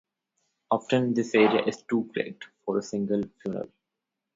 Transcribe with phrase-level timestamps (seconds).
[0.71, 3.69] Often this area is too great for a single funnel.